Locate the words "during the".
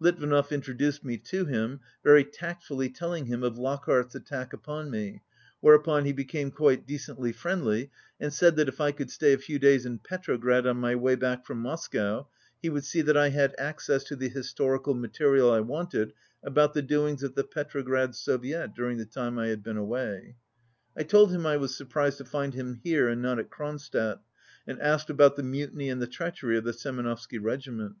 18.74-19.06